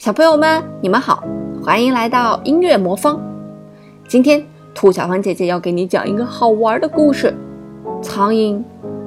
[0.00, 1.22] 小朋友们，你们好，
[1.62, 3.20] 欢迎来到音乐魔方。
[4.08, 4.42] 今天
[4.74, 7.36] 兔小芳姐姐要给你讲一个好玩的故事。
[8.00, 8.62] 苍蝇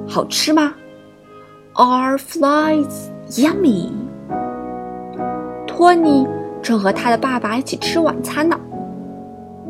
[0.06, 0.72] 好吃吗
[1.72, 3.90] ？Are flies yummy？
[5.66, 6.28] 托尼
[6.62, 8.56] 正和他的爸爸一起吃晚餐呢。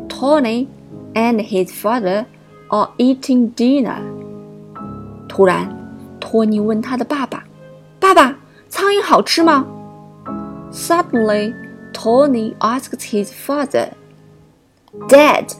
[0.07, 0.67] Tony
[1.15, 2.25] and his father
[2.67, 3.97] are eating dinner。
[5.27, 5.75] 突然，
[6.19, 7.43] 托尼问他的爸爸
[7.99, 8.35] ：“爸爸，
[8.69, 9.65] 苍蝇好吃吗？”
[10.74, 11.54] Suddenly,
[11.92, 13.90] Tony asked his father,
[15.08, 15.52] "Dad,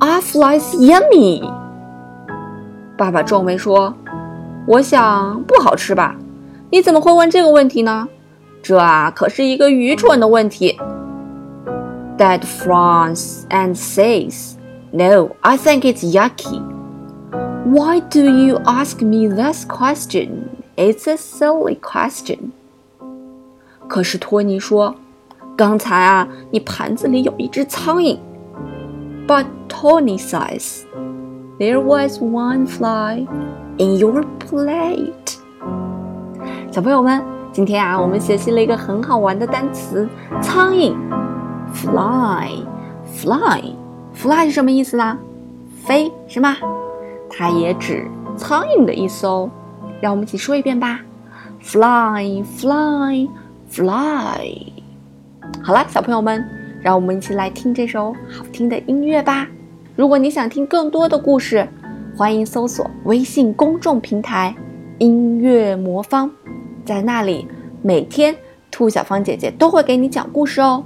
[0.00, 1.42] are flies yummy?"
[2.96, 6.16] 爸爸皱眉说：“我想不好吃吧？
[6.70, 8.08] 你怎么会问这个问题呢？
[8.62, 10.78] 这啊可是一个愚蠢的问题。”
[12.16, 14.54] Dad frowns and says,
[14.90, 16.62] "No, I think it's yucky.
[17.66, 20.48] Why do you ask me this question?
[20.76, 22.52] It's a silly question."
[23.91, 24.95] 可是托尼说
[25.57, 28.17] ：“刚才啊，你盘子里有一只苍蝇。”
[29.27, 30.83] But Tony says,
[31.59, 33.27] "There was one fly
[33.77, 35.35] in your plate."
[36.71, 40.07] 小朋友们，今天啊，我们学习了一个很好玩的单词——
[40.41, 40.95] 苍蝇。
[41.73, 45.17] Fly，fly，fly 是什么意思呢？
[45.83, 46.55] 飞是吗？
[47.29, 49.49] 它也指苍蝇的意思哦。
[49.99, 51.01] 让我们一起说一遍吧
[51.61, 53.27] ：Fly，fly。
[53.71, 54.67] Fly，
[55.63, 56.45] 好了，小朋友们，
[56.81, 59.47] 让我们一起来听这首好听的音乐吧。
[59.95, 61.65] 如果你想听更多的故事，
[62.17, 64.53] 欢迎搜索微信公众平台
[64.99, 66.29] “音乐魔方”，
[66.83, 67.47] 在那里
[67.81, 68.35] 每天
[68.69, 70.83] 兔小芳姐姐都会给你讲故事哦。